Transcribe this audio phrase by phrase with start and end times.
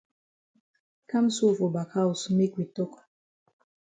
[1.09, 2.93] Kam so for back haus make we tok.